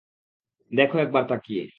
[0.71, 1.63] দ্যাখো একবার তাকিয়ে।